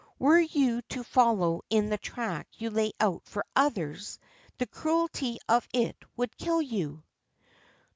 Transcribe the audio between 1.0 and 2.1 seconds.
follow in the